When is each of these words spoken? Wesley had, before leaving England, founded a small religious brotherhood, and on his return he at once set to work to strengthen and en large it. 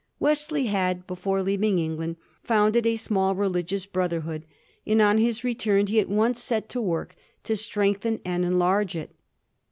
Wesley 0.19 0.63
had, 0.65 1.05
before 1.05 1.43
leaving 1.43 1.77
England, 1.77 2.15
founded 2.41 2.87
a 2.87 2.95
small 2.95 3.35
religious 3.35 3.85
brotherhood, 3.85 4.47
and 4.83 4.99
on 4.99 5.19
his 5.19 5.43
return 5.43 5.85
he 5.85 5.99
at 5.99 6.09
once 6.09 6.41
set 6.41 6.67
to 6.69 6.81
work 6.81 7.15
to 7.43 7.55
strengthen 7.55 8.19
and 8.25 8.43
en 8.43 8.57
large 8.57 8.95
it. 8.95 9.11